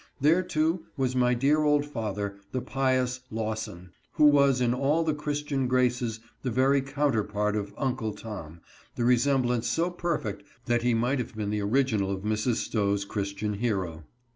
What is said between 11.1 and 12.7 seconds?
have been the original of Mrs.